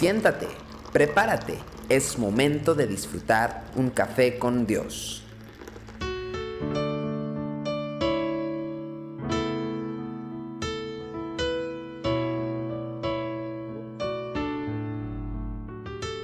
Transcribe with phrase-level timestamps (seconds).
[0.00, 0.48] Siéntate,
[0.94, 1.58] prepárate,
[1.90, 5.22] es momento de disfrutar un café con Dios.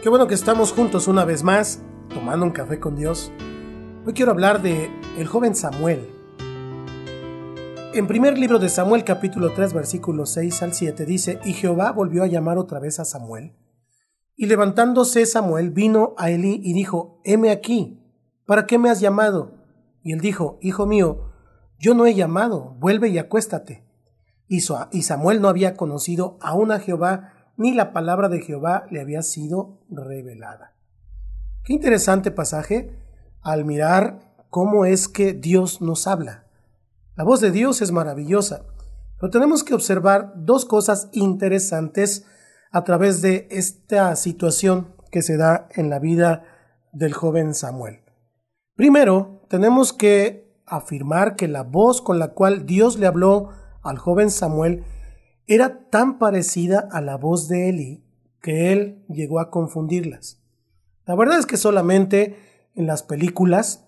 [0.03, 3.31] Qué bueno que estamos juntos una vez más, tomando un café con Dios.
[4.07, 6.09] Hoy quiero hablar de el joven Samuel.
[7.93, 12.23] En primer libro de Samuel capítulo 3 versículos 6 al 7 dice, y Jehová volvió
[12.23, 13.53] a llamar otra vez a Samuel.
[14.37, 18.03] Y levantándose Samuel vino a Elí y dijo, heme aquí,
[18.45, 19.55] ¿para qué me has llamado?
[20.03, 21.33] Y él dijo, Hijo mío,
[21.79, 23.85] yo no he llamado, vuelve y acuéstate.
[24.47, 29.23] Y Samuel no había conocido aún a Jehová, ni la palabra de Jehová le había
[29.23, 30.75] sido revelada.
[31.65, 32.97] Qué interesante pasaje
[33.43, 36.47] al mirar cómo es que Dios nos habla.
[37.17, 38.67] La voz de Dios es maravillosa,
[39.19, 42.27] pero tenemos que observar dos cosas interesantes
[42.77, 46.43] a través de esta situación que se da en la vida
[46.93, 48.01] del joven Samuel.
[48.75, 53.49] Primero, tenemos que afirmar que la voz con la cual Dios le habló
[53.83, 54.85] al joven Samuel
[55.47, 58.05] era tan parecida a la voz de Eli
[58.43, 60.43] que él llegó a confundirlas.
[61.07, 62.37] La verdad es que solamente
[62.75, 63.87] en las películas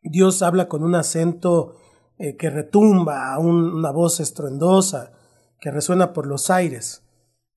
[0.00, 1.76] Dios habla con un acento
[2.16, 5.12] eh, que retumba, una voz estruendosa,
[5.60, 7.02] que resuena por los aires.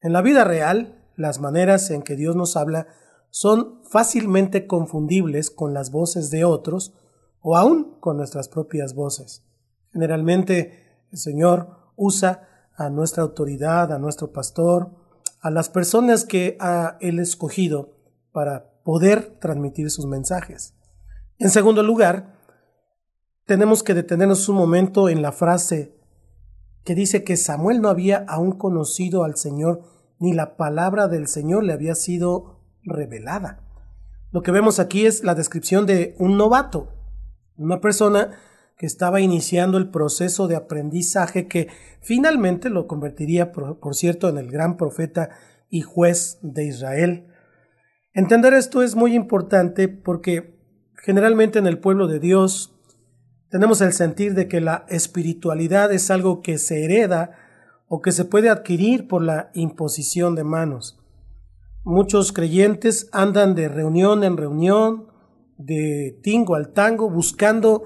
[0.05, 2.85] En la vida real, las maneras en que Dios nos habla
[3.31, 6.93] son fácilmente confundibles con las voces de otros
[7.41, 9.43] o aún con nuestras propias voces.
[9.91, 14.91] Generalmente el Señor usa a nuestra autoridad, a nuestro pastor,
[15.41, 17.97] a las personas que ha Él escogido
[18.31, 20.75] para poder transmitir sus mensajes.
[21.39, 22.35] En segundo lugar,
[23.47, 25.95] tenemos que detenernos un momento en la frase
[26.83, 31.63] que dice que Samuel no había aún conocido al Señor, ni la palabra del Señor
[31.63, 33.61] le había sido revelada.
[34.31, 36.89] Lo que vemos aquí es la descripción de un novato,
[37.57, 38.31] una persona
[38.77, 41.69] que estaba iniciando el proceso de aprendizaje que
[42.01, 45.29] finalmente lo convertiría, por, cierto, en el gran profeta
[45.69, 47.27] y juez de Israel.
[48.13, 50.59] Entender esto es muy importante porque
[50.97, 52.75] generalmente en el pueblo de Dios
[53.49, 57.37] tenemos el sentir de que la espiritualidad es algo que se hereda
[57.87, 60.99] o que se puede adquirir por la imposición de manos.
[61.83, 65.07] Muchos creyentes andan de reunión en reunión,
[65.57, 67.83] de tingo al tango, buscando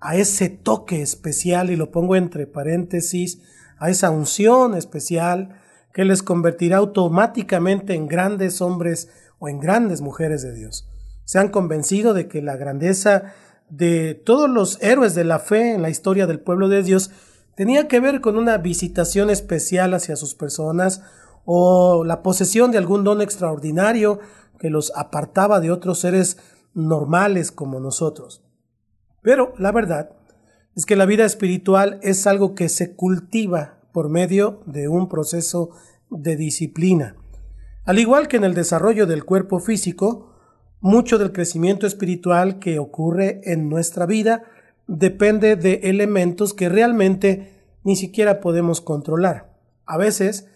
[0.00, 3.40] a ese toque especial, y lo pongo entre paréntesis,
[3.78, 5.60] a esa unción especial
[5.92, 9.08] que les convertirá automáticamente en grandes hombres
[9.38, 10.88] o en grandes mujeres de Dios.
[11.24, 13.34] Se han convencido de que la grandeza
[13.68, 17.10] de todos los héroes de la fe en la historia del pueblo de Dios
[17.58, 21.02] tenía que ver con una visitación especial hacia sus personas
[21.44, 24.20] o la posesión de algún don extraordinario
[24.60, 26.38] que los apartaba de otros seres
[26.72, 28.44] normales como nosotros.
[29.22, 30.10] Pero la verdad
[30.76, 35.70] es que la vida espiritual es algo que se cultiva por medio de un proceso
[36.10, 37.16] de disciplina.
[37.84, 40.32] Al igual que en el desarrollo del cuerpo físico,
[40.78, 44.44] mucho del crecimiento espiritual que ocurre en nuestra vida
[44.88, 47.52] depende de elementos que realmente
[47.84, 49.56] ni siquiera podemos controlar.
[49.86, 50.46] A veces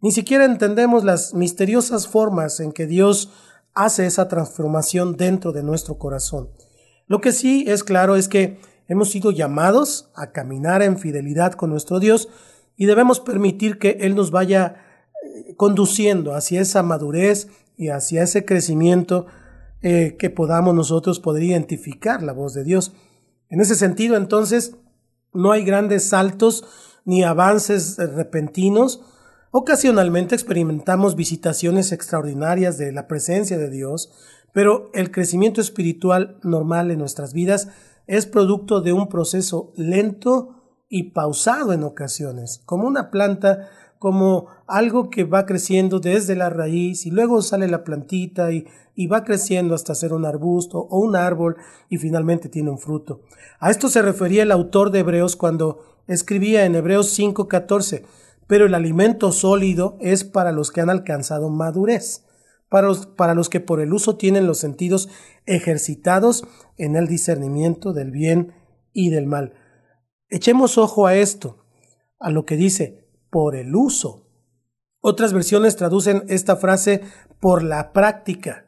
[0.00, 3.30] ni siquiera entendemos las misteriosas formas en que Dios
[3.74, 6.50] hace esa transformación dentro de nuestro corazón.
[7.06, 8.58] Lo que sí es claro es que
[8.88, 12.28] hemos sido llamados a caminar en fidelidad con nuestro Dios
[12.76, 14.76] y debemos permitir que Él nos vaya
[15.22, 19.26] eh, conduciendo hacia esa madurez y hacia ese crecimiento
[19.82, 22.92] eh, que podamos nosotros poder identificar la voz de Dios.
[23.52, 24.76] En ese sentido, entonces,
[25.34, 26.64] no hay grandes saltos
[27.04, 29.02] ni avances repentinos.
[29.50, 34.10] Ocasionalmente experimentamos visitaciones extraordinarias de la presencia de Dios,
[34.54, 37.68] pero el crecimiento espiritual normal en nuestras vidas
[38.06, 43.68] es producto de un proceso lento y pausado en ocasiones, como una planta
[44.02, 48.66] como algo que va creciendo desde la raíz y luego sale la plantita y,
[49.06, 51.56] va creciendo hasta ser un arbusto o un árbol
[51.88, 53.20] y finalmente tiene un fruto.
[53.60, 58.02] A esto se refería el autor de Hebreos cuando escribía en Hebreos 5:14,
[58.48, 62.24] pero el alimento sólido es para los que han alcanzado madurez,
[62.68, 65.10] para los, para los que por el uso tienen los sentidos
[65.46, 66.42] ejercitados
[66.76, 68.52] en el discernimiento del bien
[68.92, 69.54] y del mal.
[70.28, 71.64] Echemos ojo a esto,
[72.18, 73.01] a lo que dice,
[73.32, 74.28] por el uso.
[75.00, 77.00] Otras versiones traducen esta frase
[77.40, 78.66] por la práctica.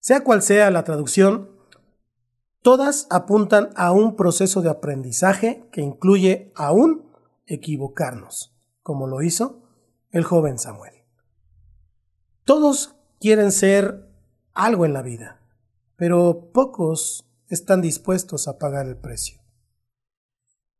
[0.00, 1.50] Sea cual sea la traducción,
[2.62, 7.12] todas apuntan a un proceso de aprendizaje que incluye aún
[7.46, 8.52] equivocarnos,
[8.82, 9.62] como lo hizo
[10.10, 10.94] el joven Samuel.
[12.44, 14.10] Todos quieren ser
[14.52, 15.40] algo en la vida,
[15.94, 19.40] pero pocos están dispuestos a pagar el precio.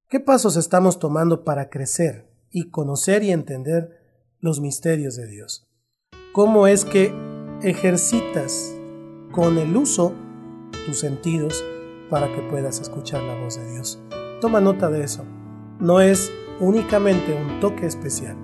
[0.08, 3.98] ¿Qué pasos estamos tomando para crecer y conocer y entender
[4.40, 5.66] los misterios de Dios?
[6.32, 7.12] ¿Cómo es que
[7.62, 8.74] ejercitas
[9.32, 10.12] con el uso
[10.86, 11.64] tus sentidos
[12.10, 14.00] para que puedas escuchar la voz de Dios?
[14.40, 15.24] Toma nota de eso.
[15.80, 18.36] No es únicamente un toque especial,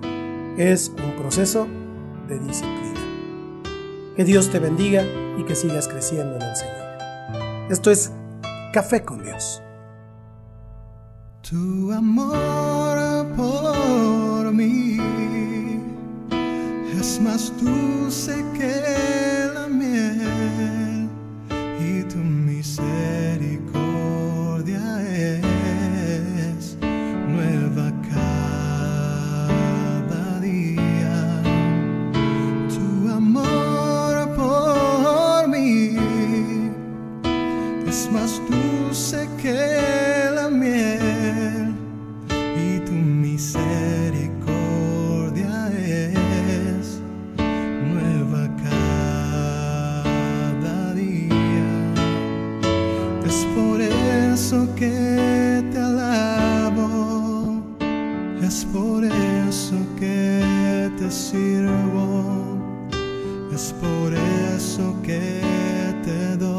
[0.57, 1.67] es un proceso
[2.27, 2.99] de disciplina.
[4.15, 5.03] Que Dios te bendiga
[5.37, 7.69] y que sigas creciendo en el Señor.
[7.69, 8.11] Esto es
[8.73, 9.61] Café con Dios.
[11.41, 12.98] Tu amor
[13.35, 14.97] por mí.
[16.99, 19.28] Es más dulce que
[43.39, 46.99] misericordia es
[47.89, 48.49] nueva
[49.85, 51.93] cada día.
[53.25, 57.63] Es por eso que te alabo,
[58.41, 62.57] es por eso que te sirvo,
[63.53, 65.39] es por eso que
[66.03, 66.58] te doy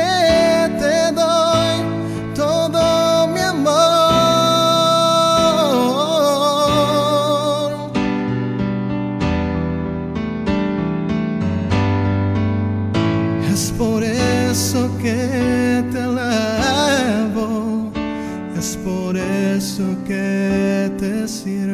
[21.31, 21.70] eso